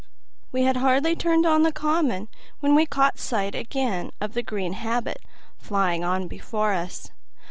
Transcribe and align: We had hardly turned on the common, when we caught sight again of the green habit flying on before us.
We 0.51 0.63
had 0.63 0.77
hardly 0.77 1.15
turned 1.15 1.45
on 1.45 1.61
the 1.61 1.71
common, 1.71 2.27
when 2.59 2.73
we 2.73 2.87
caught 2.87 3.19
sight 3.19 3.53
again 3.53 4.11
of 4.19 4.33
the 4.33 4.41
green 4.41 4.73
habit 4.73 5.19
flying 5.59 6.03
on 6.03 6.27
before 6.27 6.73
us. 6.73 7.11